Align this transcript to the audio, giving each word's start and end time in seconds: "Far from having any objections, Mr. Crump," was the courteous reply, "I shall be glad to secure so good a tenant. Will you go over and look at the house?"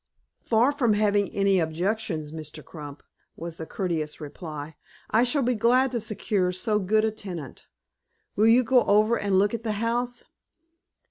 "Far 0.41 0.71
from 0.71 0.93
having 0.93 1.29
any 1.29 1.59
objections, 1.59 2.31
Mr. 2.31 2.65
Crump," 2.65 3.03
was 3.35 3.57
the 3.57 3.67
courteous 3.67 4.19
reply, 4.19 4.75
"I 5.11 5.21
shall 5.23 5.43
be 5.43 5.53
glad 5.53 5.91
to 5.91 5.99
secure 5.99 6.51
so 6.51 6.79
good 6.79 7.05
a 7.05 7.11
tenant. 7.11 7.67
Will 8.35 8.47
you 8.47 8.63
go 8.63 8.83
over 8.85 9.15
and 9.15 9.37
look 9.37 9.53
at 9.53 9.61
the 9.61 9.73
house?" 9.73 10.23